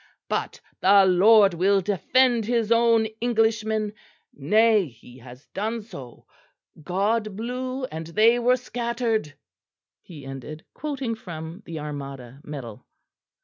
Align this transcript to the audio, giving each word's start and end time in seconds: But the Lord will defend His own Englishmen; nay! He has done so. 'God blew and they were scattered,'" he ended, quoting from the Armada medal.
But 0.27 0.61
the 0.79 1.05
Lord 1.05 1.53
will 1.53 1.79
defend 1.79 2.45
His 2.45 2.71
own 2.71 3.05
Englishmen; 3.21 3.93
nay! 4.33 4.87
He 4.87 5.19
has 5.19 5.45
done 5.53 5.83
so. 5.83 6.25
'God 6.83 7.35
blew 7.35 7.83
and 7.85 8.07
they 8.07 8.39
were 8.39 8.57
scattered,'" 8.57 9.35
he 10.01 10.25
ended, 10.25 10.65
quoting 10.73 11.13
from 11.13 11.61
the 11.67 11.77
Armada 11.79 12.41
medal. 12.43 12.87